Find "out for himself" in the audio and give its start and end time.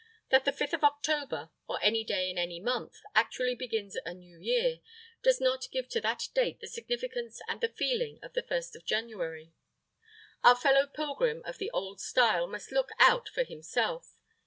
12.97-14.15